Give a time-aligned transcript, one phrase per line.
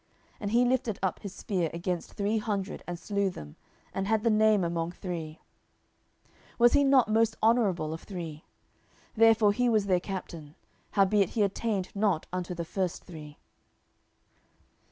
[0.39, 3.55] And he lifted up his spear against three hundred, and slew them,
[3.93, 5.41] and had the name among three.
[6.25, 8.43] 10:023:019 Was he not most honourable of three?
[9.15, 10.55] therefore he was their captain:
[10.93, 13.37] howbeit he attained not unto the first three.